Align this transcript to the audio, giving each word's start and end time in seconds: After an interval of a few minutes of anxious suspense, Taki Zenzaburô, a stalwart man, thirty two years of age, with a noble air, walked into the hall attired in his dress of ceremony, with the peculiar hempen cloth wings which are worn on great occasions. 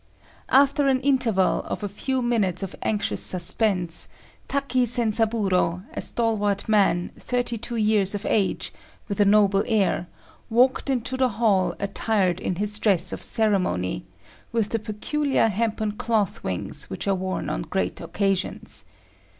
After 0.49 0.87
an 0.87 0.99
interval 1.01 1.61
of 1.65 1.83
a 1.83 1.87
few 1.87 2.23
minutes 2.23 2.63
of 2.63 2.75
anxious 2.81 3.21
suspense, 3.21 4.07
Taki 4.47 4.83
Zenzaburô, 4.85 5.83
a 5.93 6.01
stalwart 6.01 6.67
man, 6.67 7.11
thirty 7.19 7.55
two 7.55 7.75
years 7.75 8.15
of 8.15 8.25
age, 8.25 8.73
with 9.07 9.19
a 9.19 9.25
noble 9.25 9.63
air, 9.67 10.07
walked 10.49 10.89
into 10.89 11.17
the 11.17 11.29
hall 11.29 11.75
attired 11.79 12.39
in 12.39 12.55
his 12.55 12.79
dress 12.79 13.13
of 13.13 13.21
ceremony, 13.21 14.03
with 14.51 14.69
the 14.69 14.79
peculiar 14.79 15.49
hempen 15.49 15.91
cloth 15.91 16.43
wings 16.43 16.85
which 16.89 17.07
are 17.07 17.13
worn 17.13 17.47
on 17.47 17.61
great 17.61 18.01
occasions. 18.01 18.85